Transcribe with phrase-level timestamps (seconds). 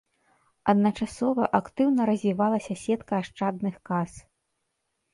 [0.71, 4.11] Адначасова актыўна развівалася сетка ашчадных кас.